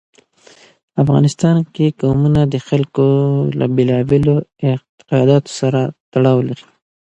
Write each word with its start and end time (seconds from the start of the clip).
افغانستان 1.03 1.57
کې 1.73 1.95
قومونه 2.01 2.41
د 2.53 2.55
خلکو 2.67 3.07
له 3.59 3.65
بېلابېلو 3.75 4.35
اعتقاداتو 4.67 5.49
سره 5.59 5.81
تړاو 6.13 6.37
لري. 6.47 6.65